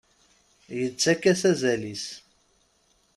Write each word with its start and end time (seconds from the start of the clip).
Yettak-as 0.79 1.41
azal-is. 1.51 2.05